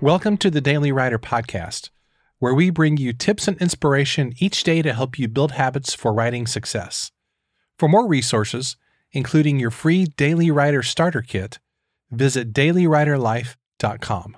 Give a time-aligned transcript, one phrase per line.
[0.00, 1.90] Welcome to the Daily Writer Podcast,
[2.38, 6.12] where we bring you tips and inspiration each day to help you build habits for
[6.12, 7.10] writing success.
[7.80, 8.76] For more resources,
[9.10, 11.58] including your free Daily Writer Starter Kit,
[12.12, 14.36] visit dailywriterlife.com.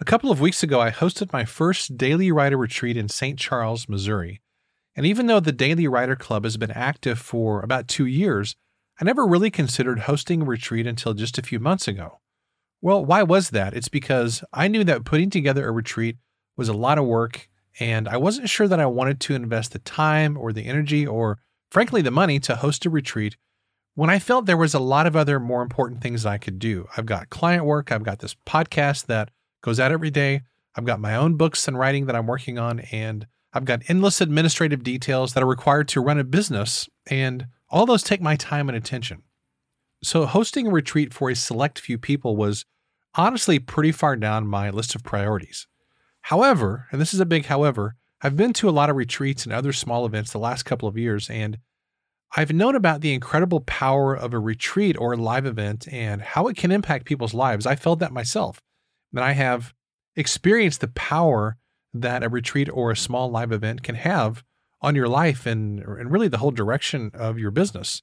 [0.00, 3.38] A couple of weeks ago, I hosted my first Daily Writer retreat in St.
[3.38, 4.40] Charles, Missouri.
[4.96, 8.56] And even though the Daily Writer Club has been active for about two years,
[8.98, 12.21] I never really considered hosting a retreat until just a few months ago.
[12.82, 13.74] Well, why was that?
[13.74, 16.16] It's because I knew that putting together a retreat
[16.56, 19.78] was a lot of work, and I wasn't sure that I wanted to invest the
[19.78, 21.38] time or the energy or,
[21.70, 23.36] frankly, the money to host a retreat
[23.94, 26.88] when I felt there was a lot of other more important things I could do.
[26.96, 29.30] I've got client work, I've got this podcast that
[29.62, 30.42] goes out every day,
[30.74, 34.20] I've got my own books and writing that I'm working on, and I've got endless
[34.20, 38.68] administrative details that are required to run a business, and all those take my time
[38.68, 39.22] and attention.
[40.04, 42.64] So, hosting a retreat for a select few people was
[43.14, 45.66] honestly pretty far down my list of priorities.
[46.22, 49.52] However, and this is a big however, I've been to a lot of retreats and
[49.52, 51.58] other small events the last couple of years, and
[52.36, 56.48] I've known about the incredible power of a retreat or a live event and how
[56.48, 57.66] it can impact people's lives.
[57.66, 58.62] I felt that myself.
[59.12, 59.74] And I have
[60.16, 61.58] experienced the power
[61.92, 64.42] that a retreat or a small live event can have
[64.80, 68.02] on your life and, and really the whole direction of your business.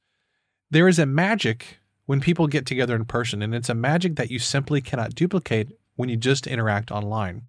[0.70, 1.79] There is a magic
[2.10, 5.78] when people get together in person, and it's a magic that you simply cannot duplicate
[5.96, 7.44] when you just interact online.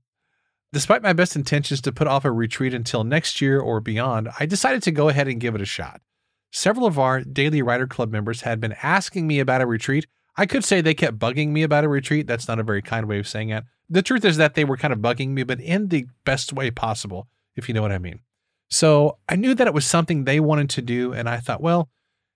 [0.71, 4.45] Despite my best intentions to put off a retreat until next year or beyond, I
[4.45, 6.03] decided to go ahead and give it a shot.
[6.51, 10.07] Several of our Daily Writer Club members had been asking me about a retreat.
[10.37, 12.27] I could say they kept bugging me about a retreat.
[12.27, 13.65] That's not a very kind way of saying it.
[13.89, 16.71] The truth is that they were kind of bugging me, but in the best way
[16.71, 18.21] possible, if you know what I mean.
[18.69, 21.89] So I knew that it was something they wanted to do, and I thought, well,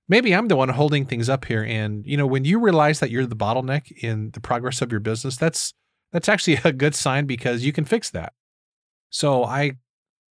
[0.09, 1.63] maybe I'm the one holding things up here.
[1.63, 5.01] And you know, when you realize that you're the bottleneck in the progress of your
[5.01, 5.73] business, that's
[6.13, 8.33] that's actually a good sign because you can fix that.
[9.11, 9.73] So I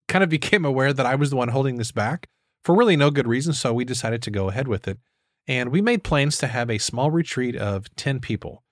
[0.07, 2.27] kind of became aware that I was the one holding this back
[2.63, 3.53] for really no good reason.
[3.53, 4.97] So we decided to go ahead with it.
[5.45, 8.63] And we made plans to have a small retreat of 10 people.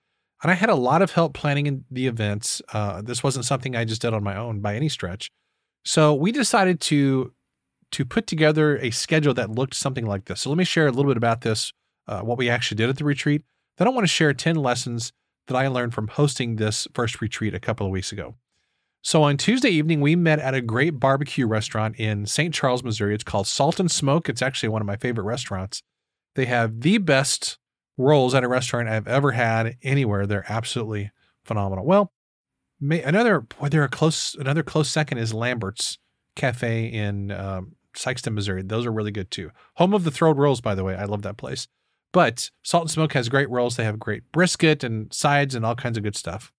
[0.42, 2.62] And I had a lot of help planning the events.
[2.72, 5.30] Uh, this wasn't something I just did on my own by any stretch.
[5.84, 7.34] So we decided to
[7.92, 10.42] to put together a schedule that looked something like this.
[10.42, 11.74] So let me share a little bit about this,
[12.08, 13.44] uh, what we actually did at the retreat.
[13.78, 15.12] Then I want to share 10 lessons
[15.48, 18.36] that I learned from hosting this first retreat a couple of weeks ago.
[19.04, 22.54] So on Tuesday evening, we met at a great barbecue restaurant in St.
[22.54, 23.16] Charles, Missouri.
[23.16, 24.30] It's called Salt and Smoke.
[24.30, 25.82] It's actually one of my favorite restaurants.
[26.36, 27.58] They have the best
[27.98, 30.28] rolls at a restaurant I've ever had anywhere.
[30.28, 31.12] They're absolutely
[31.44, 31.86] phenomenal.
[31.86, 32.12] Well,
[32.80, 35.98] another boy, they're a close another close second is Lambert's
[36.36, 38.62] Cafe in um, Sikeston, Missouri.
[38.64, 39.52] Those are really good too.
[39.76, 40.96] Home of the Throwed Rolls, by the way.
[40.96, 41.68] I love that place.
[42.14, 43.78] But Salt and Smoke has great rolls.
[43.78, 46.52] They have great brisket and sides and all kinds of good stuff.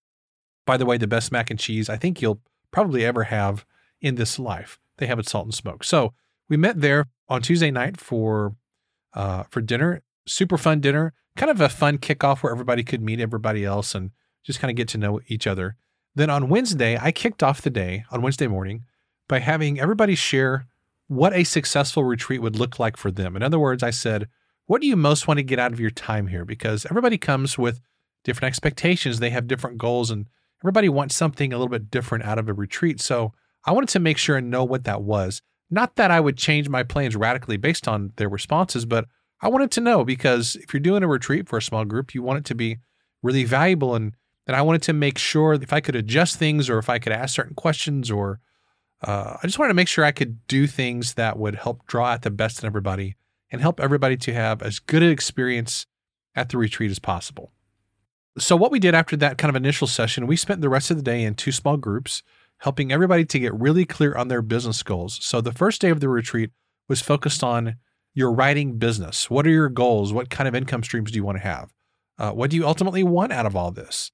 [0.66, 3.66] By the way, the best mac and cheese I think you'll probably ever have
[4.00, 4.78] in this life.
[4.98, 5.84] They have at Salt and Smoke.
[5.84, 6.15] So
[6.48, 8.54] we met there on Tuesday night for
[9.14, 10.03] uh, for dinner.
[10.26, 11.12] Super fun dinner.
[11.37, 14.10] Kind of a fun kickoff where everybody could meet everybody else and
[14.44, 15.76] just kind of get to know each other.
[16.14, 18.84] Then on Wednesday, I kicked off the day on Wednesday morning
[19.28, 20.66] by having everybody share
[21.12, 23.37] what a successful retreat would look like for them.
[23.37, 24.28] In other words, I said,
[24.65, 26.47] what do you most want to get out of your time here?
[26.47, 27.83] Because everybody comes with
[28.25, 30.27] different expectations, they have different goals, and
[30.62, 32.99] everybody wants something a little bit different out of a retreat.
[32.99, 33.34] So
[33.67, 35.43] I wanted to make sure and know what that was.
[35.71, 39.05] Not that I would change my plans radically based on their responses, but
[39.43, 42.23] I wanted to know because if you're doing a retreat for a small group, you
[42.23, 42.79] want it to be
[43.23, 43.94] really valuable.
[43.94, 44.15] And,
[44.47, 47.12] and I wanted to make sure if I could adjust things or if I could
[47.12, 48.41] ask certain questions or
[49.02, 52.06] uh, I just wanted to make sure I could do things that would help draw
[52.06, 53.16] out the best in everybody
[53.50, 55.86] and help everybody to have as good an experience
[56.34, 57.52] at the retreat as possible.
[58.38, 60.96] So, what we did after that kind of initial session, we spent the rest of
[60.96, 62.22] the day in two small groups,
[62.58, 65.19] helping everybody to get really clear on their business goals.
[65.22, 66.50] So, the first day of the retreat
[66.88, 67.76] was focused on
[68.14, 69.28] your writing business.
[69.28, 70.12] What are your goals?
[70.12, 71.72] What kind of income streams do you want to have?
[72.19, 74.12] Uh, what do you ultimately want out of all this?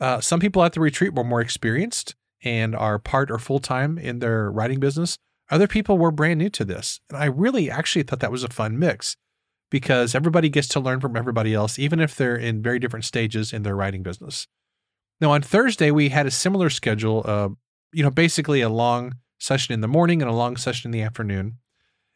[0.00, 3.98] Uh, some people at the retreat were more experienced and are part or full time
[3.98, 5.18] in their writing business.
[5.50, 7.00] Other people were brand new to this.
[7.08, 9.16] And I really actually thought that was a fun mix
[9.70, 13.52] because everybody gets to learn from everybody else, even if they're in very different stages
[13.52, 14.46] in their writing business.
[15.20, 17.48] Now, on Thursday, we had a similar schedule, uh,
[17.92, 21.04] you know, basically a long session in the morning and a long session in the
[21.04, 21.58] afternoon,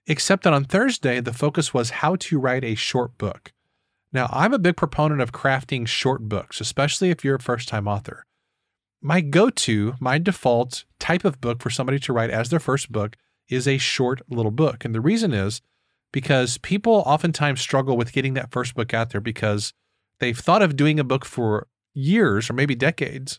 [0.06, 3.52] except that on Thursday, the focus was how to write a short book.
[4.12, 7.86] Now, I'm a big proponent of crafting short books, especially if you're a first time
[7.88, 8.26] author
[9.06, 12.90] my go to, my default type of book for somebody to write as their first
[12.90, 13.16] book
[13.48, 14.84] is a short little book.
[14.84, 15.62] And the reason is
[16.10, 19.72] because people oftentimes struggle with getting that first book out there because
[20.18, 23.38] they've thought of doing a book for years or maybe decades.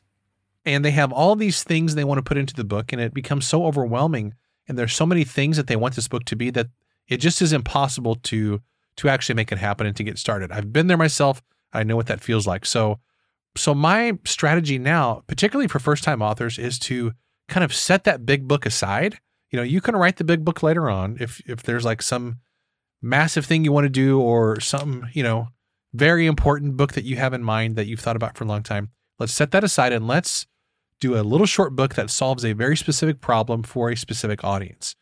[0.67, 3.13] and they have all these things they want to put into the book, and it
[3.13, 4.33] becomes so overwhelming.
[4.67, 6.67] And there's so many things that they want this book to be that
[7.07, 8.61] it just is impossible to
[8.97, 10.51] to actually make it happen and to get started.
[10.51, 11.41] I've been there myself.
[11.71, 12.65] I know what that feels like.
[12.65, 12.99] So
[13.57, 17.13] so my strategy now, particularly for first time authors, is to
[17.47, 19.19] kind of set that big book aside.
[19.51, 22.39] You know, you can write the big book later on if if there's like some
[23.01, 25.49] massive thing you want to do or some, you know,
[25.93, 28.63] very important book that you have in mind that you've thought about for a long
[28.63, 28.89] time.
[29.19, 30.47] Let's set that aside and let's
[30.99, 34.95] do a little short book that solves a very specific problem for a specific audience.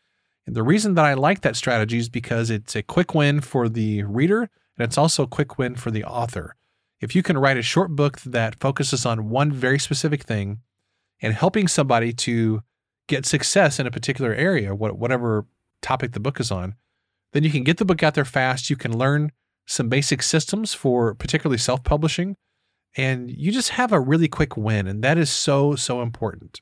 [0.46, 3.68] And the reason that I like that strategy is because it's a quick win for
[3.68, 6.54] the reader and it's also a quick win for the author.
[7.00, 10.60] If you can write a short book that focuses on one very specific thing
[11.20, 12.62] and helping somebody to
[13.06, 15.46] get success in a particular area, whatever
[15.82, 16.74] topic the book is on,
[17.32, 18.70] then you can get the book out there fast.
[18.70, 19.30] You can learn
[19.66, 22.36] some basic systems for particularly self publishing,
[22.96, 24.86] and you just have a really quick win.
[24.86, 26.60] And that is so, so important.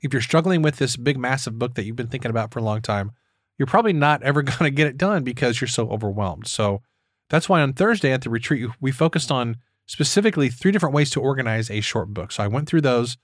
[0.00, 2.64] If you're struggling with this big, massive book that you've been thinking about for a
[2.64, 3.12] long time,
[3.56, 6.46] you're probably not ever going to get it done because you're so overwhelmed.
[6.46, 6.82] So
[7.30, 11.20] that's why on Thursday at the retreat, we focused on specifically three different ways to
[11.20, 12.32] organize a short book.
[12.32, 13.16] So I went through those,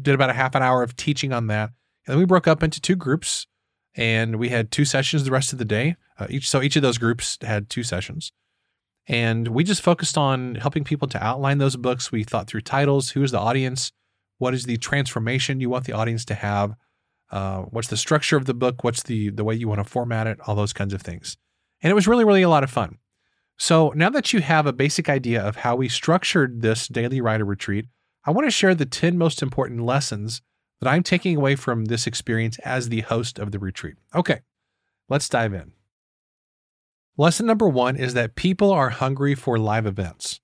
[0.00, 1.70] did about a half an hour of teaching on that.
[2.06, 3.46] And then we broke up into two groups
[3.94, 5.96] and we had two sessions the rest of the day.
[6.18, 8.32] Uh, each so each of those groups had two sessions,
[9.06, 12.12] and we just focused on helping people to outline those books.
[12.12, 13.92] We thought through titles, who is the audience,
[14.38, 16.74] what is the transformation you want the audience to have,
[17.30, 20.26] uh, what's the structure of the book, what's the the way you want to format
[20.26, 21.36] it, all those kinds of things,
[21.82, 22.98] and it was really really a lot of fun.
[23.58, 27.44] So now that you have a basic idea of how we structured this daily writer
[27.44, 27.86] retreat,
[28.24, 30.42] I want to share the 10 most important lessons
[30.80, 33.96] that I'm taking away from this experience as the host of the retreat.
[34.14, 34.40] Okay,
[35.08, 35.72] let's dive in.
[37.16, 40.40] Lesson number one is that people are hungry for live events.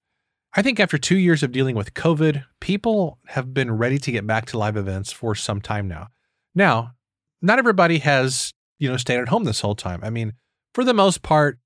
[0.54, 4.26] I think after two years of dealing with COVID, people have been ready to get
[4.26, 6.08] back to live events for some time now.
[6.54, 6.92] Now,
[7.40, 10.00] not everybody has, you know, stayed at home this whole time.
[10.02, 10.34] I mean,
[10.74, 11.58] for the most part,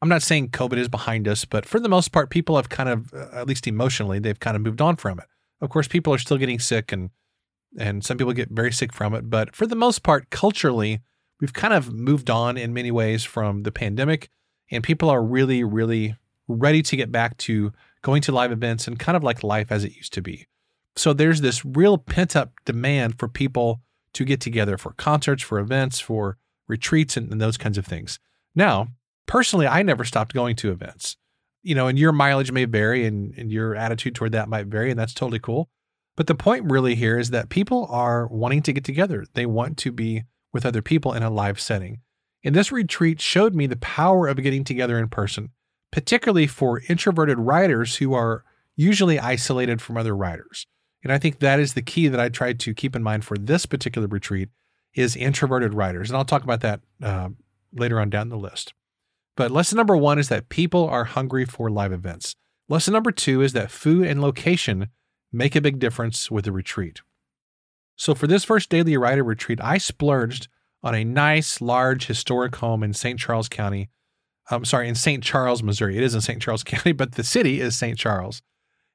[0.00, 2.88] I'm not saying COVID is behind us, but for the most part, people have kind
[2.88, 5.26] of, uh, at least emotionally, they've kind of moved on from it.
[5.60, 7.10] Of course, people are still getting sick and
[7.76, 9.28] and some people get very sick from it.
[9.28, 11.00] But for the most part, culturally,
[11.40, 14.30] we've kind of moved on in many ways from the pandemic,
[14.70, 16.16] and people are really, really
[16.46, 17.72] ready to get back to
[18.02, 20.46] going to live events and kind of like life as it used to be.
[20.96, 23.80] So there's this real pent up demand for people
[24.14, 28.18] to get together for concerts, for events, for retreats, and, and those kinds of things.
[28.54, 28.88] Now,
[29.28, 31.16] personally, I never stopped going to events.
[31.62, 34.90] You know, and your mileage may vary and, and your attitude toward that might vary,
[34.90, 35.68] and that's totally cool.
[36.16, 39.24] But the point really here is that people are wanting to get together.
[39.34, 42.00] They want to be with other people in a live setting.
[42.42, 45.50] And this retreat showed me the power of getting together in person,
[45.92, 48.44] particularly for introverted writers who are
[48.74, 50.66] usually isolated from other writers.
[51.04, 53.36] And I think that is the key that I tried to keep in mind for
[53.36, 54.48] this particular retreat
[54.94, 56.10] is introverted writers.
[56.10, 57.28] And I'll talk about that uh,
[57.72, 58.72] later on down the list.
[59.38, 62.34] But lesson number one is that people are hungry for live events.
[62.68, 64.88] Lesson number two is that food and location
[65.32, 67.02] make a big difference with a retreat.
[67.94, 70.48] So for this first daily writer retreat, I splurged
[70.82, 73.16] on a nice, large, historic home in St.
[73.16, 73.90] Charles County.
[74.50, 75.22] I'm sorry, in St.
[75.22, 75.96] Charles, Missouri.
[75.96, 76.42] It is in St.
[76.42, 77.96] Charles County, but the city is St.
[77.96, 78.42] Charles.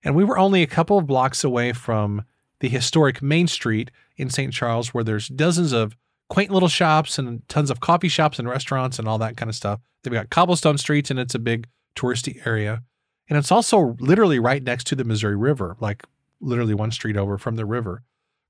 [0.03, 2.25] And we were only a couple of blocks away from
[2.59, 4.51] the historic Main Street in St.
[4.51, 5.95] Charles, where there's dozens of
[6.33, 9.55] quaint little shops and tons of coffee shops and restaurants and all that kind of
[9.55, 9.79] stuff.
[10.01, 12.81] They've got cobblestone streets and it's a big touristy area.
[13.29, 16.03] And it's also literally right next to the Missouri River, like
[16.41, 18.01] literally one street over from the river.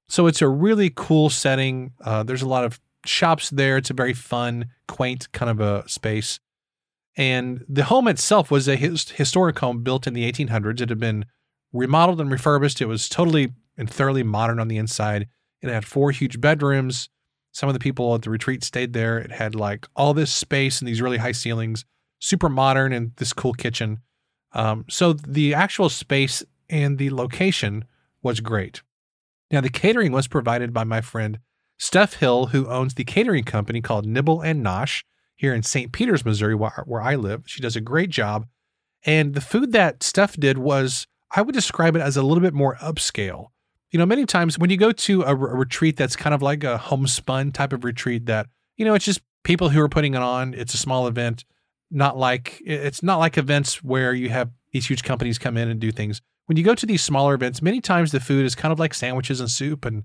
[0.08, 1.92] So it's a really cool setting.
[2.00, 3.76] Uh, there's a lot of shops there.
[3.76, 6.40] It's a very fun, quaint kind of a space.
[7.18, 10.80] And the home itself was a his, historic home built in the 1800s.
[10.80, 11.26] It had been
[11.74, 12.80] remodeled and refurbished.
[12.80, 15.28] It was totally and thoroughly modern on the inside.
[15.62, 17.10] It had four huge bedrooms.
[17.54, 19.18] Some of the people at the retreat stayed there.
[19.20, 21.86] It had like all this space and these really high ceilings,
[22.20, 24.00] super modern, and this cool kitchen.
[24.54, 27.86] Um, so the actual space and the location
[28.22, 28.82] was great.
[29.52, 31.40] Now, the catering was provided by my friend
[31.78, 35.04] Steph Hill, who owns the catering company called Nibble and Nosh
[35.36, 35.92] here in St.
[35.92, 37.44] Peters, Missouri, where, where I live.
[37.46, 38.48] She does a great job.
[39.06, 42.54] And the food that Steph did was, I would describe it as a little bit
[42.54, 43.48] more upscale.
[43.94, 46.66] You know, many times when you go to a, a retreat that's kind of like
[46.66, 50.22] a homespun type of retreat that, you know, it's just people who are putting it
[50.22, 51.46] on, it's a small event,
[51.90, 55.80] not like, it's not like events where you have these huge companies come in and
[55.80, 58.72] do things when you go to these smaller events, many times the food is kind
[58.72, 60.04] of like sandwiches and soup and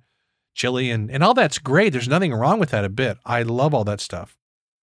[0.54, 1.92] chili and, and all that's great.
[1.92, 3.18] There's nothing wrong with that a bit.
[3.24, 4.36] I love all that stuff.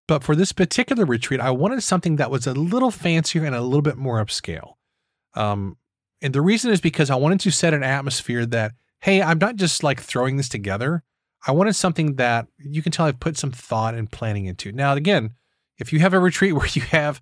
[0.07, 3.61] But for this particular retreat, I wanted something that was a little fancier and a
[3.61, 4.73] little bit more upscale.
[5.33, 5.77] Um,
[6.21, 8.73] and the reason is because I wanted to set an atmosphere that
[9.05, 11.03] hey, I'm not just like throwing this together.
[11.45, 14.71] I wanted something that you can tell I've put some thought and planning into.
[14.71, 15.35] Now, again,
[15.77, 17.21] if you have a retreat where you have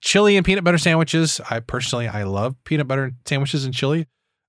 [0.00, 4.06] chili and peanut butter sandwiches, I personally I love peanut butter sandwiches and chili.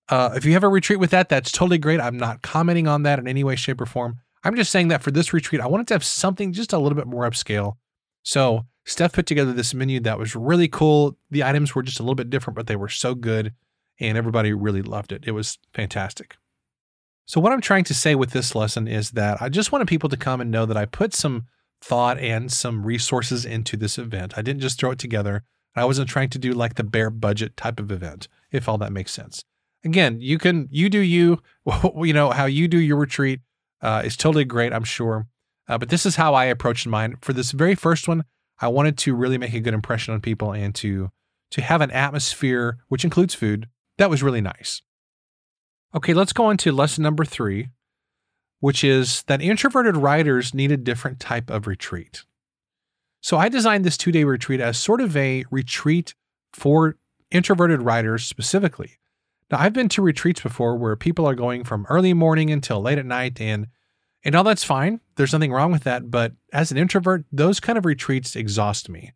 [0.08, 2.00] Uh, if you have a retreat with that, that's totally great.
[2.00, 4.20] I'm not commenting on that in any way, shape, or form.
[4.46, 6.96] I'm just saying that for this retreat, I wanted to have something just a little
[6.96, 7.74] bit more upscale.
[8.24, 11.18] So Steph put together this menu that was really cool.
[11.30, 13.54] The items were just a little bit different, but they were so good,
[14.00, 15.26] and everybody really loved it.
[15.28, 16.38] It was fantastic.
[17.26, 20.10] So, what I'm trying to say with this lesson is that I just wanted people
[20.10, 21.46] to come and know that I put some
[21.82, 24.38] thought and some resources into this event.
[24.38, 25.44] I didn't just throw it together.
[25.76, 28.94] I wasn't trying to do like the bare budget type of event, if all that
[28.94, 29.44] makes sense.
[29.84, 31.42] Again, you can, you do you,
[31.96, 33.42] you know, how you do your retreat
[33.82, 35.28] uh, is totally great, I'm sure.
[35.68, 37.16] Uh, but this is how I approached mine.
[37.22, 38.24] For this very first one,
[38.60, 41.10] I wanted to really make a good impression on people and to
[41.52, 44.82] to have an atmosphere, which includes food, that was really nice.
[45.96, 47.70] Okay, let's go on to lesson number three,
[48.60, 52.24] which is that introverted writers need a different type of retreat.
[53.22, 56.16] So I designed this two day retreat as sort of a retreat
[56.52, 56.98] for
[57.32, 58.98] introverted writers specifically.
[59.52, 62.98] Now, I've been to retreats before where people are going from early morning until late
[62.98, 63.68] at night, and
[64.26, 65.00] and all that's fine.
[65.16, 66.10] There's nothing wrong with that.
[66.10, 69.14] But as an introvert, those kind of retreats exhaust me.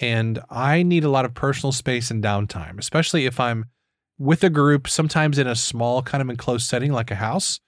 [0.00, 3.66] And I need a lot of personal space and downtime, especially if I'm
[4.18, 7.60] with a group, sometimes in a small, kind of enclosed setting like a house,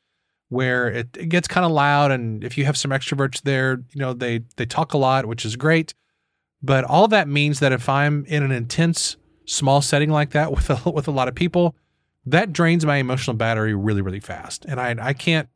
[0.49, 2.11] where it, it gets kind of loud.
[2.11, 5.45] And if you have some extroverts there, you know, they they talk a lot, which
[5.45, 5.95] is great.
[6.63, 10.71] But all that means that if I'm in an intense small setting like that with
[10.71, 11.75] a, with a lot of people,
[12.25, 14.65] that drains my emotional battery really, really fast.
[14.67, 15.49] And I I can't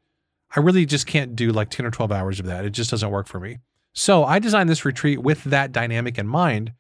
[0.55, 2.65] I really just can't do like 10 or 12 hours of that.
[2.65, 3.59] It just doesn't work for me.
[3.93, 6.73] So I designed this retreat with that dynamic in mind.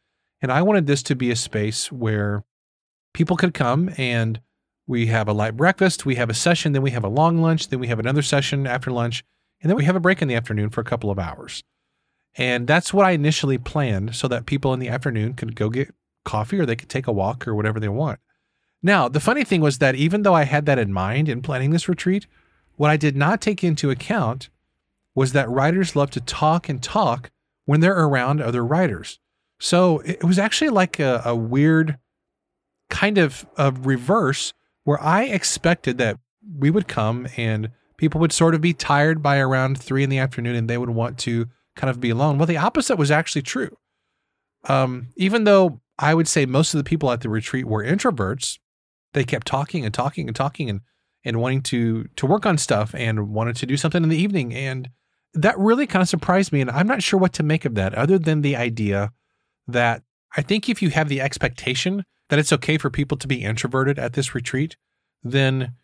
[0.42, 2.44] And I wanted this to be a space where
[3.12, 4.40] people could come and
[4.86, 7.68] we have a light breakfast, we have a session, then we have a long lunch,
[7.68, 9.24] then we have another session after lunch,
[9.62, 11.62] and then we have a break in the afternoon for a couple of hours.
[12.34, 15.94] And that's what I initially planned so that people in the afternoon could go get
[16.24, 18.20] coffee or they could take a walk or whatever they want.
[18.82, 21.70] Now, the funny thing was that even though I had that in mind in planning
[21.70, 22.26] this retreat,
[22.76, 24.48] what I did not take into account
[25.14, 27.30] was that writers love to talk and talk
[27.66, 29.18] when they're around other writers.
[29.58, 31.98] So it was actually like a, a weird
[32.90, 34.52] kind of a reverse
[34.85, 36.18] where I expected that
[36.59, 40.18] we would come and people would sort of be tired by around three in the
[40.18, 42.38] afternoon and they would want to kind of be alone.
[42.38, 43.76] Well, the opposite was actually true.
[44.68, 48.59] Um, even though I would say most of the people at the retreat were introverts,
[49.12, 50.80] they kept talking and talking and talking and
[51.25, 54.54] and wanting to to work on stuff and wanted to do something in the evening
[54.54, 54.88] and
[55.35, 57.94] that really kind of surprised me and I'm not sure what to make of that
[57.94, 59.12] other than the idea
[59.68, 60.02] that
[60.37, 63.99] I think if you have the expectation that it's okay for people to be introverted
[63.99, 64.76] at this retreat,
[65.22, 65.75] then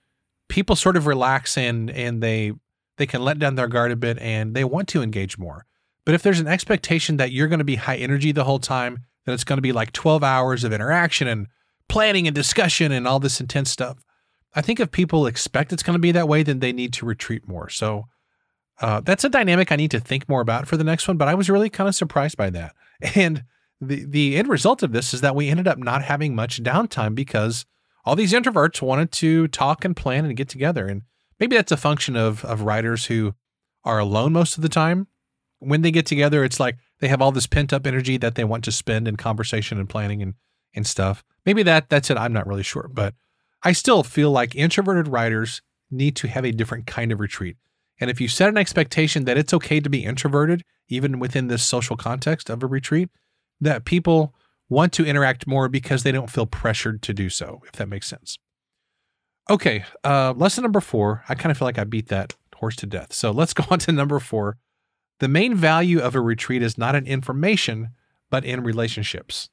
[0.49, 2.53] people sort of relax and and they
[2.97, 5.67] they can let down their guard a bit and they want to engage more.
[6.07, 9.05] But if there's an expectation that you're going to be high energy the whole time,
[9.25, 11.49] that it's going to be like 12 hours of interaction and
[11.89, 13.99] planning and discussion and all this intense stuff,
[14.55, 17.07] I think if people expect it's going to be that way, then they need to
[17.07, 17.69] retreat more.
[17.69, 18.07] So
[18.81, 21.17] uh, that's a dynamic I need to think more about for the next one.
[21.17, 22.75] But I was really kind of surprised by that.
[23.15, 23.45] And
[23.81, 27.15] the the end result of this is that we ended up not having much downtime
[27.15, 27.67] because
[28.05, 30.87] all these introverts wanted to talk and plan and get together.
[30.87, 31.03] And
[31.39, 33.35] maybe that's a function of of writers who
[33.85, 35.09] are alone most of the time.
[35.59, 38.45] When they get together, it's like they have all this pent up energy that they
[38.45, 40.35] want to spend in conversation and planning and
[40.75, 41.25] and stuff.
[41.45, 42.19] Maybe that that's it.
[42.19, 43.15] I'm not really sure, but
[43.63, 47.57] I still feel like introverted writers need to have a different kind of retreat.
[47.99, 51.63] And if you set an expectation that it's okay to be introverted, even within this
[51.63, 53.09] social context of a retreat,
[53.61, 54.35] that people
[54.69, 58.07] want to interact more because they don't feel pressured to do so, if that makes
[58.07, 58.39] sense.
[59.49, 61.23] Okay, uh, lesson number four.
[61.29, 63.13] I kind of feel like I beat that horse to death.
[63.13, 64.59] So let's go on to number four.
[65.21, 67.91] The main value of a retreat is not in information,
[68.31, 69.49] but in relationships.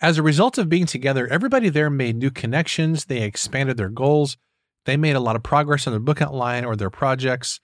[0.00, 4.36] As a result of being together, everybody there made new connections, they expanded their goals,
[4.84, 7.60] they made a lot of progress on their book outline or their projects,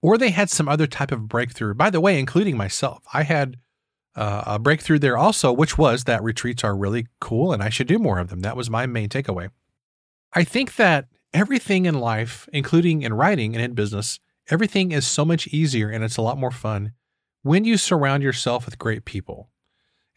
[0.00, 1.74] or they had some other type of breakthrough.
[1.74, 3.56] By the way, including myself, I had
[4.14, 7.86] uh, a breakthrough there also, which was that retreats are really cool and I should
[7.86, 8.40] do more of them.
[8.40, 9.50] That was my main takeaway.
[10.32, 15.24] I think that everything in life, including in writing and in business, everything is so
[15.24, 16.92] much easier and it's a lot more fun
[17.42, 19.48] when you surround yourself with great people.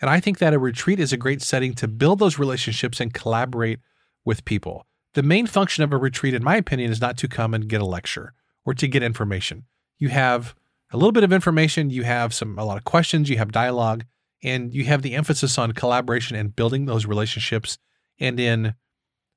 [0.02, 3.14] And I think that a retreat is a great setting to build those relationships and
[3.14, 3.80] collaborate
[4.26, 4.86] with people.
[5.14, 7.80] The main function of a retreat, in my opinion, is not to come and get
[7.80, 8.34] a lecture
[8.66, 9.64] or to get information.
[9.98, 10.54] You have
[10.96, 14.06] a little bit of information, you have some a lot of questions, you have dialogue,
[14.42, 17.78] and you have the emphasis on collaboration and building those relationships
[18.18, 18.74] and in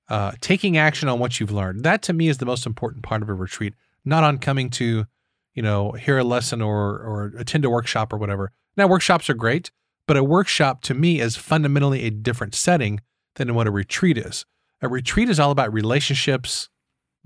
[0.08, 1.82] uh, taking action on what you've learned.
[1.82, 3.74] That to me is the most important part of a retreat,
[4.04, 5.06] not on coming to,
[5.52, 8.52] you know, hear a lesson or or attend a workshop or whatever.
[8.76, 9.72] Now workshops are great,
[10.06, 13.00] but a workshop to me is fundamentally a different setting
[13.34, 14.46] than what a retreat is.
[14.80, 16.68] A retreat is all about relationships,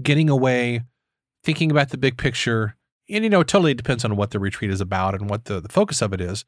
[0.03, 0.85] getting away,
[1.45, 2.77] thinking about the big picture.
[3.13, 5.61] And, you know, it totally depends on what the retreat is about and what the,
[5.61, 6.45] the focus of it is.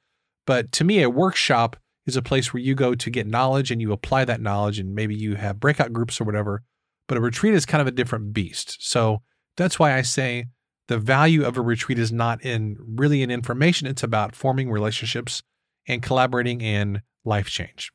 [0.47, 3.80] But to me, a workshop is a place where you go to get knowledge and
[3.80, 6.62] you apply that knowledge, and maybe you have breakout groups or whatever.
[7.06, 8.76] But a retreat is kind of a different beast.
[8.80, 9.23] So
[9.56, 10.47] that's why I say
[10.88, 15.42] the value of a retreat is not in really in information, it's about forming relationships
[15.87, 17.90] and collaborating in life change.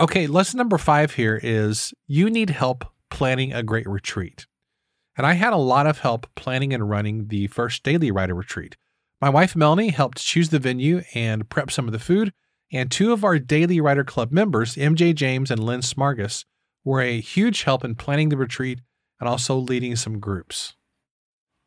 [0.00, 4.46] Okay, lesson number five here is you need help planning a great retreat.
[5.18, 8.76] And I had a lot of help planning and running the first daily writer retreat.
[9.20, 12.32] My wife Melanie helped choose the venue and prep some of the food,
[12.72, 16.44] and two of our Daily Writer Club members, MJ James and Lynn Smargus,
[16.84, 18.80] were a huge help in planning the retreat
[19.18, 20.74] and also leading some groups.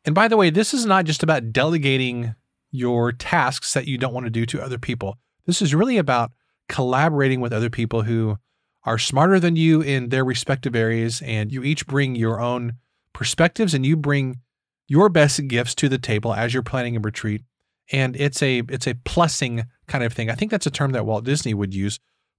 [0.06, 2.34] And by the way, this is not just about delegating
[2.70, 5.18] your tasks that you don't want to do to other people.
[5.44, 6.32] This is really about
[6.70, 8.38] collaborating with other people who
[8.84, 12.78] are smarter than you in their respective areas, and you each bring your own
[13.12, 14.40] perspectives and you bring
[14.88, 17.42] your best gifts to the table as you're planning a retreat.
[17.90, 20.30] And it's a it's a plussing kind of thing.
[20.30, 21.98] I think that's a term that Walt Disney would use.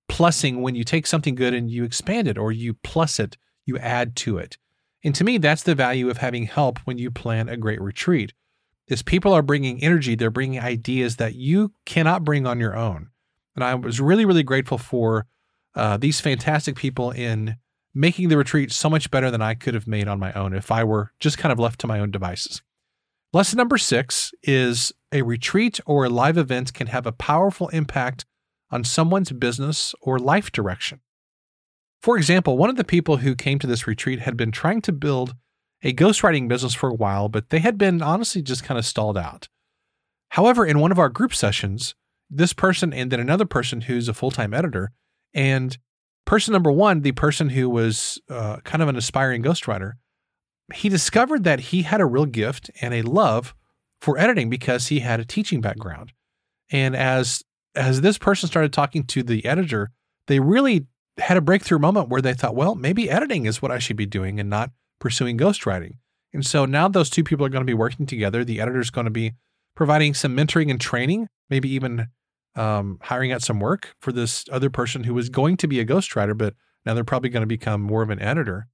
[0.09, 3.77] Plussing when you take something good and you expand it or you plus it, you
[3.77, 4.57] add to it.
[5.03, 8.33] And to me, that's the value of having help when you plan a great retreat.
[8.87, 13.09] Is people are bringing energy, they're bringing ideas that you cannot bring on your own.
[13.55, 15.25] And I was really, really grateful for
[15.75, 17.57] uh, these fantastic people in
[17.93, 20.71] making the retreat so much better than I could have made on my own if
[20.71, 22.61] I were just kind of left to my own devices.
[23.33, 28.25] Lesson number six is a retreat or a live event can have a powerful impact
[28.71, 30.99] on someone's business or life direction.
[32.01, 34.91] For example, one of the people who came to this retreat had been trying to
[34.91, 35.35] build
[35.83, 39.17] a ghostwriting business for a while, but they had been honestly just kind of stalled
[39.17, 39.47] out.
[40.29, 41.95] However, in one of our group sessions,
[42.29, 44.91] this person and then another person who's a full time editor,
[45.33, 45.77] and
[46.25, 49.93] person number one, the person who was uh, kind of an aspiring ghostwriter,
[50.73, 53.53] he discovered that he had a real gift and a love
[54.01, 56.13] for editing because he had a teaching background.
[56.71, 57.43] And as
[57.75, 59.91] as this person started talking to the editor,
[60.27, 60.85] they really
[61.17, 64.05] had a breakthrough moment where they thought, well, maybe editing is what I should be
[64.05, 65.97] doing and not pursuing ghostwriting.
[66.33, 68.43] And so now those two people are going to be working together.
[68.43, 69.33] The editor is going to be
[69.75, 72.07] providing some mentoring and training, maybe even
[72.55, 75.85] um, hiring out some work for this other person who was going to be a
[75.85, 78.67] ghostwriter, but now they're probably going to become more of an editor.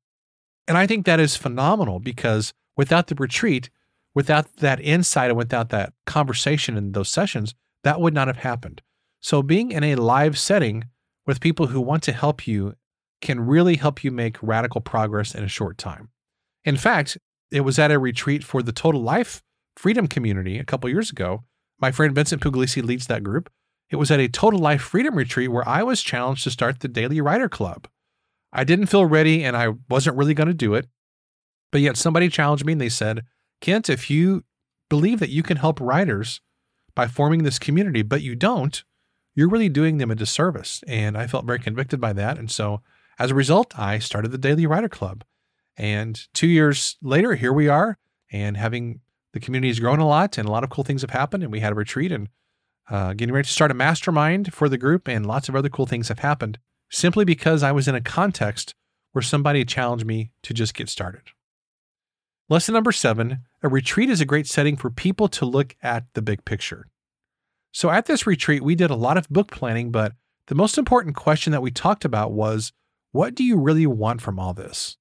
[0.67, 3.69] And I think that is phenomenal because without the retreat,
[4.13, 8.81] without that insight and without that conversation in those sessions, that would not have happened.
[9.21, 10.85] So being in a live setting
[11.25, 12.75] with people who want to help you
[13.21, 16.09] can really help you make radical progress in a short time.
[16.63, 17.17] In fact,
[17.51, 19.41] it was at a retreat for the Total Life
[19.75, 21.43] Freedom community a couple years ago.
[21.79, 23.49] My friend Vincent Pugliese leads that group.
[23.89, 26.87] It was at a Total Life Freedom retreat where I was challenged to start the
[26.87, 27.87] Daily Writer Club.
[28.53, 30.87] I didn't feel ready and I wasn't really going to do it.
[31.71, 33.23] But yet somebody challenged me and they said,
[33.61, 34.43] Kent, if you
[34.89, 36.41] believe that you can help writers
[36.95, 38.83] by forming this community, but you don't,
[39.35, 40.83] you're really doing them a disservice.
[40.87, 42.37] And I felt very convicted by that.
[42.37, 42.81] And so
[43.19, 45.23] as a result, I started the Daily Writer Club.
[45.77, 47.97] And two years later, here we are,
[48.31, 48.99] and having
[49.31, 51.43] the community has grown a lot, and a lot of cool things have happened.
[51.43, 52.27] And we had a retreat and
[52.89, 55.85] uh, getting ready to start a mastermind for the group, and lots of other cool
[55.85, 56.57] things have happened
[56.89, 58.73] simply because I was in a context
[59.11, 61.21] where somebody challenged me to just get started.
[62.49, 66.21] Lesson number seven a retreat is a great setting for people to look at the
[66.21, 66.87] big picture.
[67.71, 70.13] So, at this retreat, we did a lot of book planning, but
[70.47, 72.71] the most important question that we talked about was
[73.11, 74.97] what do you really want from all this?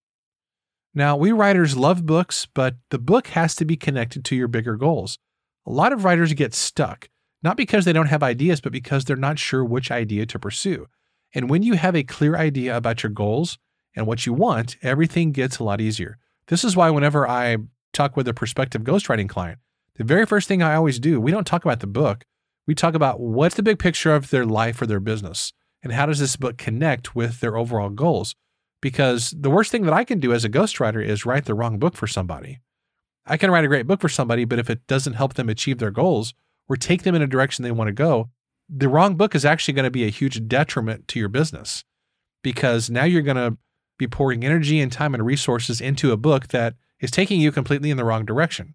[0.94, 4.76] Now, we writers love books, but the book has to be connected to your bigger
[4.76, 5.18] goals.
[5.66, 7.08] A lot of writers get stuck,
[7.42, 10.86] not because they don't have ideas, but because they're not sure which idea to pursue.
[11.34, 13.58] And when you have a clear idea about your goals
[13.94, 16.18] and what you want, everything gets a lot easier.
[16.48, 17.58] This is why whenever I
[17.92, 19.58] talk with a prospective ghostwriting client,
[19.96, 22.24] the very first thing I always do, we don't talk about the book.
[22.66, 26.06] We talk about what's the big picture of their life or their business and how
[26.06, 28.34] does this book connect with their overall goals?
[28.80, 31.78] Because the worst thing that I can do as a ghostwriter is write the wrong
[31.78, 32.60] book for somebody.
[33.26, 35.78] I can write a great book for somebody, but if it doesn't help them achieve
[35.78, 36.34] their goals
[36.68, 38.30] or take them in a direction they want to go,
[38.68, 41.84] the wrong book is actually going to be a huge detriment to your business
[42.42, 43.56] because now you're going to
[43.98, 47.90] be pouring energy and time and resources into a book that is taking you completely
[47.90, 48.74] in the wrong direction.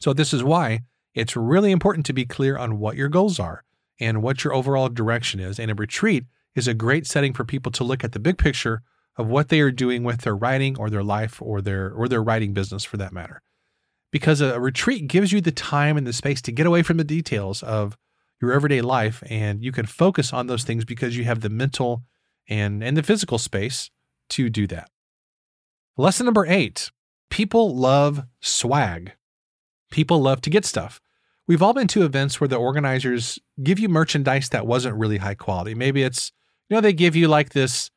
[0.00, 0.80] So, this is why
[1.14, 3.64] it's really important to be clear on what your goals are
[3.98, 5.58] and what your overall direction is.
[5.58, 8.82] And a retreat is a great setting for people to look at the big picture
[9.16, 12.22] of what they are doing with their writing or their life or their or their
[12.22, 13.42] writing business for that matter.
[14.16, 17.04] Because a retreat gives you the time and the space to get away from the
[17.04, 17.98] details of
[18.40, 22.02] your everyday life and you can focus on those things because you have the mental
[22.48, 23.90] and and the physical space
[24.30, 24.88] to do that.
[25.98, 26.90] Lesson number 8.
[27.28, 29.12] People love swag.
[29.90, 30.98] People love to get stuff.
[31.46, 35.34] We've all been to events where the organizers give you merchandise that wasn't really high
[35.34, 35.74] quality.
[35.74, 36.32] Maybe it's,
[36.70, 37.90] you know, they give you like this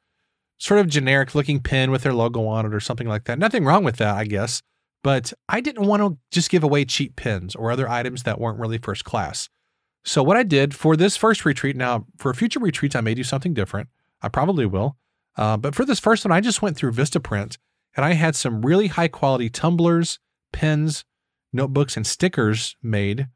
[0.57, 3.39] sort of generic looking pin with their logo on it or something like that.
[3.39, 4.61] Nothing wrong with that, I guess.
[5.03, 8.59] But I didn't want to just give away cheap pins or other items that weren't
[8.59, 9.49] really first class.
[10.03, 13.23] So, what I did for this first retreat, now for future retreats, I may do
[13.23, 13.89] something different.
[14.21, 14.97] I probably will.
[15.37, 17.57] Uh, but for this first one, I just went through Vistaprint
[17.95, 20.19] and I had some really high quality tumblers,
[20.51, 21.05] pens,
[21.53, 23.27] notebooks, and stickers made.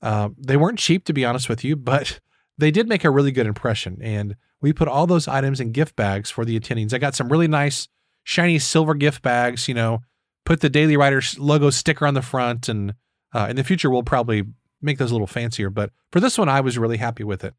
[0.00, 2.20] Uh, they weren't cheap, to be honest with you, but
[2.58, 3.98] they did make a really good impression.
[4.00, 6.92] And we put all those items in gift bags for the attendees.
[6.92, 7.88] I got some really nice,
[8.24, 10.00] shiny silver gift bags, you know,
[10.44, 12.68] put the Daily Writers logo sticker on the front.
[12.68, 12.94] And
[13.32, 14.44] uh, in the future, we'll probably
[14.80, 15.70] make those a little fancier.
[15.70, 17.54] But for this one, I was really happy with it.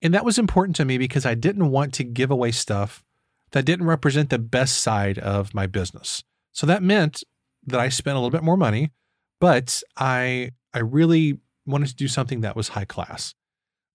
[0.00, 3.04] And that was important to me because I didn't want to give away stuff
[3.50, 6.22] that didn't represent the best side of my business.
[6.52, 7.24] So that meant
[7.66, 8.92] that I spent a little bit more money,
[9.40, 13.34] but I I really wanted to do something that was high class.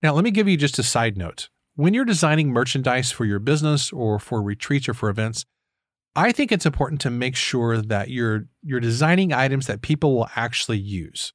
[0.01, 1.49] Now, let me give you just a side note.
[1.75, 5.45] When you're designing merchandise for your business or for retreats or for events,
[6.15, 10.29] I think it's important to make sure that you're you're designing items that people will
[10.35, 11.33] actually use.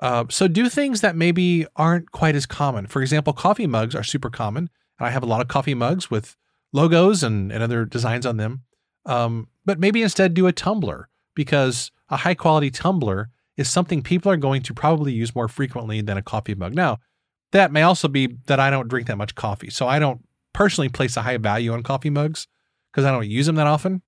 [0.00, 2.86] Uh, so do things that maybe aren't quite as common.
[2.86, 6.10] For example, coffee mugs are super common, and I have a lot of coffee mugs
[6.10, 6.36] with
[6.72, 8.62] logos and, and other designs on them.
[9.06, 14.30] Um, but maybe instead do a tumbler because a high quality tumbler is something people
[14.30, 16.74] are going to probably use more frequently than a coffee mug.
[16.74, 16.98] Now,
[17.50, 19.70] that may also be that I don't drink that much coffee.
[19.70, 22.46] So I don't personally place a high value on coffee mugs
[22.98, 24.02] because I don't use them that often.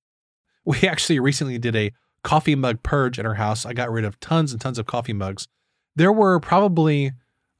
[0.64, 1.92] We actually recently did a
[2.24, 3.64] coffee mug purge at our house.
[3.64, 5.46] I got rid of tons and tons of coffee mugs.
[5.94, 7.12] There were probably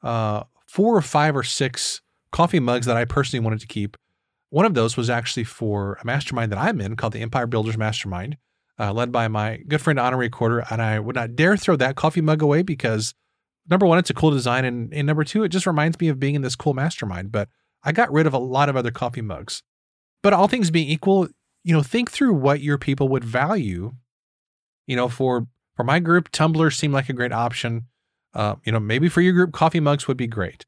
[0.03, 3.97] uh, four or five or six coffee mugs that I personally wanted to keep
[4.51, 7.79] one of those was actually for a mastermind that I'm in called the Empire Builders
[7.79, 8.37] Mastermind,
[8.81, 10.65] uh, led by my good friend Honorée Corder.
[10.71, 13.15] And I would not dare throw that coffee mug away because
[13.71, 14.65] number one, it's a cool design.
[14.65, 17.31] And, and number two, it just reminds me of being in this cool mastermind.
[17.31, 17.49] But
[17.85, 19.63] I got rid of a lot of other coffee mugs.
[20.23, 21.29] But all things being equal,
[21.65, 23.93] you know, think through what your people would value.
[24.87, 27.87] You know, for for my group, tumblers seem like a great option.
[28.35, 30.65] Uh, you know, maybe for your group, coffee mugs would be great.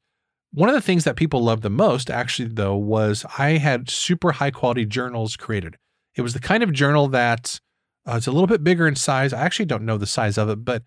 [0.51, 4.33] One of the things that people loved the most, actually, though, was I had super
[4.33, 5.77] high quality journals created.
[6.15, 7.59] It was the kind of journal that
[8.07, 9.33] uh, it's a little bit bigger in size.
[9.33, 10.83] I actually don't know the size of it, but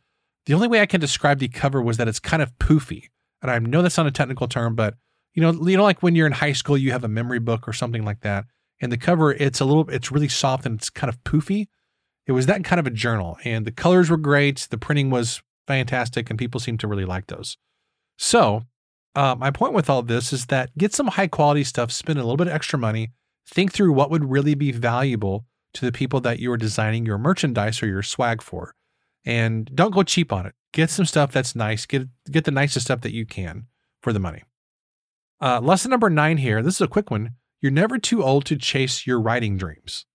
[0.47, 3.09] the only way I can describe the cover was that it's kind of poofy.
[3.43, 4.95] And I know that's not a technical term, but
[5.35, 7.69] you know, you know, like when you're in high school, you have a memory book
[7.69, 8.47] or something like that,
[8.81, 11.69] and the cover it's a little, it's really soft and it's kind of poofy.
[12.27, 15.43] It was that kind of a journal, and the colors were great, the printing was
[15.67, 17.57] fantastic, and people seemed to really like those.
[18.19, 18.63] So
[19.15, 22.23] uh, my point with all this is that get some high quality stuff, spend a
[22.23, 23.13] little bit of extra money,
[23.49, 27.19] think through what would really be valuable to the people that you are designing your
[27.19, 28.75] merchandise or your swag for.
[29.25, 30.55] And don't go cheap on it.
[30.73, 31.87] Get some stuff that's nice.
[31.87, 33.67] Get get the nicest stuff that you can
[34.01, 34.45] for the money.
[35.41, 36.63] Uh, lesson number nine here.
[36.63, 37.33] This is a quick one.
[37.61, 40.07] You're never too old to chase your writing dreams.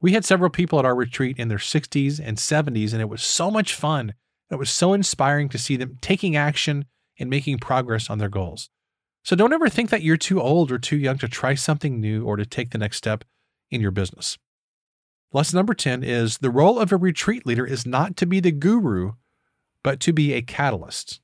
[0.00, 3.22] We had several people at our retreat in their 60s and 70s, and it was
[3.22, 4.14] so much fun.
[4.50, 6.84] It was so inspiring to see them taking action
[7.18, 8.68] and making progress on their goals.
[9.24, 12.24] So don't ever think that you're too old or too young to try something new
[12.24, 13.24] or to take the next step
[13.70, 14.36] in your business.
[15.32, 18.52] Lesson number 10 is the role of a retreat leader is not to be the
[18.52, 19.12] guru,
[19.82, 21.20] but to be a catalyst.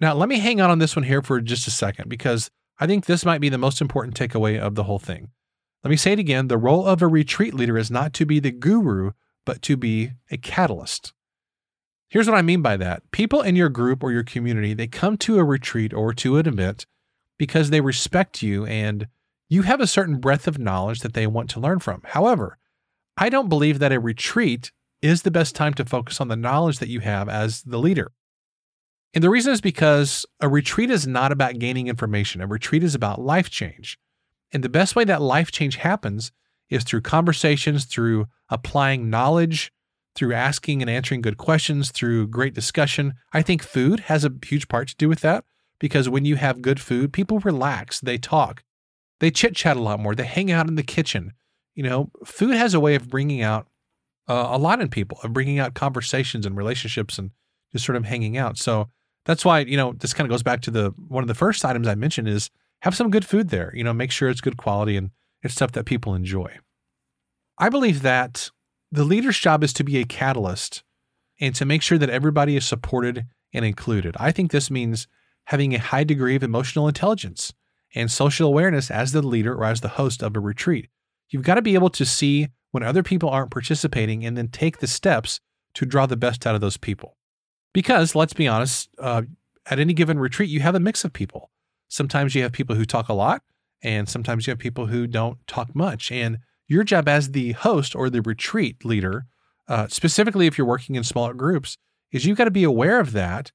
[0.00, 2.86] Now, let me hang on on this one here for just a second because I
[2.86, 5.30] think this might be the most important takeaway of the whole thing.
[5.82, 8.40] Let me say it again the role of a retreat leader is not to be
[8.40, 9.12] the guru,
[9.44, 11.12] but to be a catalyst.
[12.08, 13.10] Here's what I mean by that.
[13.10, 16.46] People in your group or your community, they come to a retreat or to an
[16.46, 16.86] event
[17.38, 19.08] because they respect you and
[19.48, 22.02] you have a certain breadth of knowledge that they want to learn from.
[22.04, 22.58] However,
[23.16, 26.78] I don't believe that a retreat is the best time to focus on the knowledge
[26.78, 28.12] that you have as the leader.
[29.16, 32.40] And the reason is because a retreat is not about gaining information.
[32.40, 33.98] A retreat is about life change.
[34.52, 36.30] And the best way that life change happens
[36.70, 39.72] is through conversations, through applying knowledge
[40.16, 43.14] through asking and answering good questions, through great discussion.
[43.32, 45.44] I think food has a huge part to do with that
[45.78, 48.64] because when you have good food, people relax, they talk,
[49.20, 51.34] they chit chat a lot more, they hang out in the kitchen.
[51.74, 53.68] You know, food has a way of bringing out
[54.26, 57.30] uh, a lot in people, of bringing out conversations and relationships and
[57.72, 58.56] just sort of hanging out.
[58.56, 58.88] So
[59.26, 61.64] that's why, you know, this kind of goes back to the one of the first
[61.64, 62.48] items I mentioned is
[62.80, 63.72] have some good food there.
[63.74, 65.10] You know, make sure it's good quality and
[65.42, 66.58] it's stuff that people enjoy.
[67.58, 68.50] I believe that
[68.92, 70.84] the leader's job is to be a catalyst
[71.40, 74.16] and to make sure that everybody is supported and included.
[74.18, 75.08] I think this means
[75.46, 77.52] having a high degree of emotional intelligence
[77.94, 80.88] and social awareness as the leader or as the host of a retreat.
[81.30, 84.78] You've got to be able to see when other people aren't participating and then take
[84.78, 85.40] the steps
[85.74, 87.16] to draw the best out of those people.
[87.76, 89.20] Because let's be honest, uh,
[89.66, 91.50] at any given retreat, you have a mix of people.
[91.88, 93.42] Sometimes you have people who talk a lot,
[93.82, 96.10] and sometimes you have people who don't talk much.
[96.10, 99.26] And your job as the host or the retreat leader,
[99.68, 101.76] uh, specifically if you're working in smaller groups,
[102.12, 103.52] is you've got to be aware of that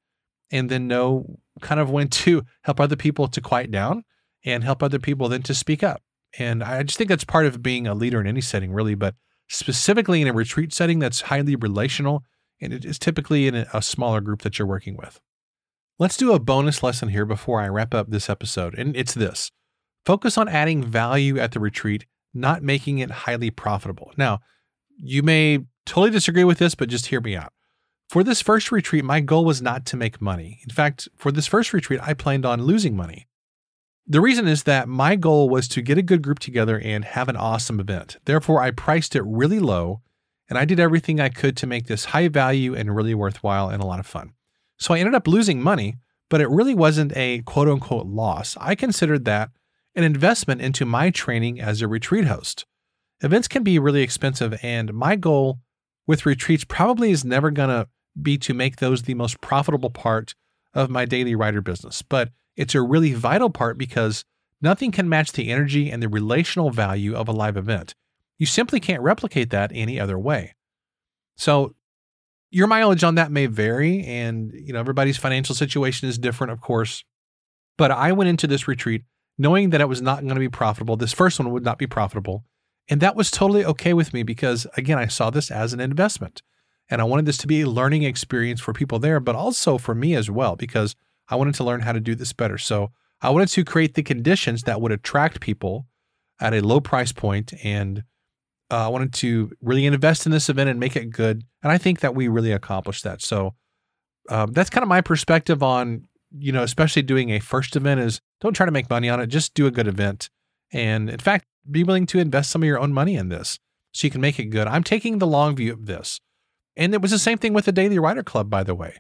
[0.52, 4.04] and then know kind of when to help other people to quiet down
[4.46, 6.04] and help other people then to speak up.
[6.38, 9.16] And I just think that's part of being a leader in any setting, really, but
[9.50, 12.24] specifically in a retreat setting that's highly relational
[12.62, 15.20] and it is typically in a smaller group that you're working with.
[16.00, 19.52] Let's do a bonus lesson here before I wrap up this episode, and it's this
[20.06, 24.12] focus on adding value at the retreat, not making it highly profitable.
[24.18, 24.40] Now,
[24.98, 27.54] you may totally disagree with this, but just hear me out.
[28.10, 30.60] For this first retreat, my goal was not to make money.
[30.64, 33.28] In fact, for this first retreat, I planned on losing money.
[34.06, 37.30] The reason is that my goal was to get a good group together and have
[37.30, 38.18] an awesome event.
[38.26, 40.02] Therefore, I priced it really low
[40.52, 43.82] and I did everything I could to make this high value and really worthwhile and
[43.82, 44.34] a lot of fun.
[44.78, 45.96] So I ended up losing money,
[46.30, 48.58] but it really wasn't a quote unquote loss.
[48.60, 49.52] I considered that
[49.96, 52.66] an investment into my training as a retreat host.
[53.22, 55.60] Events can be really expensive, and my goal
[56.06, 57.88] with retreats probably is never going to
[58.22, 60.36] be to make those the most profitable part
[60.74, 62.02] of my daily writer business.
[62.02, 64.26] But it's a really vital part because
[64.62, 67.96] nothing can match the energy and the relational value of a live event.
[68.42, 70.56] You simply can't replicate that any other way.
[71.38, 71.76] So,
[72.50, 76.60] your mileage on that may vary, and you know everybody's financial situation is different, of
[76.60, 77.04] course.
[77.78, 79.04] But I went into this retreat
[79.38, 80.98] knowing that it was not going to be profitable.
[80.98, 82.44] This first one would not be profitable,
[82.90, 86.42] and that was totally okay with me because again, I saw this as an investment,
[86.90, 89.94] and I wanted this to be a learning experience for people there, but also for
[89.94, 90.96] me as well because
[91.30, 92.58] I wanted to learn how to do this better.
[92.58, 92.90] So
[93.22, 95.86] I wanted to create the conditions that would attract people
[96.40, 98.04] at a low price point and
[98.72, 101.44] uh, I wanted to really invest in this event and make it good.
[101.62, 103.22] And I think that we really accomplished that.
[103.22, 103.56] So
[104.30, 106.08] um, that's kind of my perspective on,
[106.38, 109.28] you know, especially doing a first event is don't try to make money on it.
[109.28, 110.30] Just do a good event.
[110.72, 113.60] And in fact, be willing to invest some of your own money in this
[113.92, 114.68] so you can make it good.
[114.68, 116.20] I'm taking the long view of this.
[116.78, 118.96] And it was the same thing with the Daily Writer Club, by the way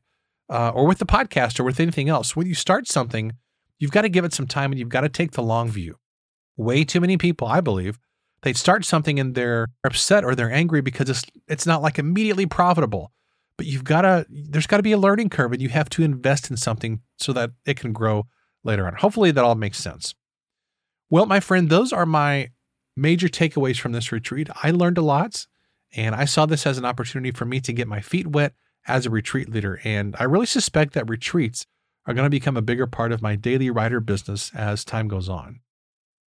[0.52, 3.32] uh, or with the podcast or with anything else, when you start something,
[3.80, 5.98] you've got to give it some time and you've got to take the long view.
[6.58, 7.98] Way too many people, I believe,
[8.44, 12.46] they start something and they're upset or they're angry because it's it's not like immediately
[12.46, 13.12] profitable.
[13.58, 16.04] But you've got to there's got to be a learning curve and you have to
[16.04, 18.28] invest in something so that it can grow
[18.64, 18.96] later on.
[18.96, 20.16] Hopefully that all makes sense.
[21.10, 22.50] Well, my friend, those are my
[22.96, 24.50] major takeaways from this retreat.
[24.64, 25.46] I learned a lot
[25.94, 28.54] and I saw this as an opportunity for me to get my feet wet
[28.88, 29.80] as a retreat leader.
[29.84, 31.68] And I really suspect that retreats
[32.08, 35.30] are going to become a bigger part of my daily writer business as time goes
[35.30, 35.60] on.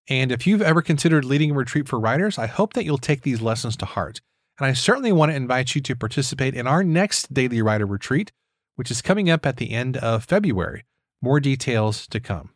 [0.09, 3.21] And if you've ever considered leading a retreat for writers, I hope that you'll take
[3.21, 4.21] these lessons to heart.
[4.59, 8.31] And I certainly want to invite you to participate in our next daily writer retreat,
[8.75, 10.85] which is coming up at the end of February.
[11.21, 12.51] More details to come.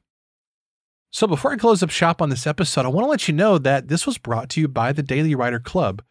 [1.12, 3.58] So before I close up shop on this episode, I want to let you know
[3.58, 6.02] that this was brought to you by the Daily Writer Club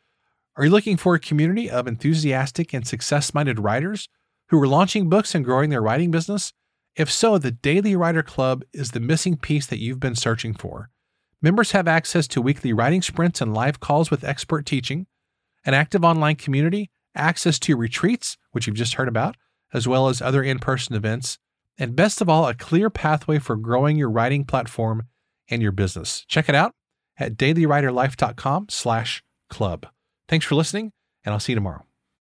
[0.57, 4.09] are you looking for a community of enthusiastic and success minded writers
[4.51, 6.53] who are launching books and growing their writing business?
[6.95, 10.91] If so, the Daily Writer Club is the missing piece that you've been searching for.
[11.45, 15.07] Members have access to weekly writing sprints and live calls with expert teaching,
[15.67, 19.37] an active online community, access to retreats, which you've just heard about,
[19.71, 21.37] as well as other in person events,
[21.77, 25.03] and best of all, a clear pathway for growing your writing platform
[25.51, 26.25] and your business.
[26.29, 26.73] Check it out
[27.19, 29.87] at dailywriterlife.com slash club.
[30.27, 30.93] Thanks for listening,
[31.27, 31.85] and I'll see you tomorrow.